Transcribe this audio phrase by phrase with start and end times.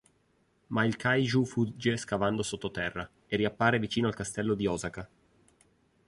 [0.75, 5.07] Ma il kaiju fugge scavando sotto terra e riappare vicino al Castello di Osaka.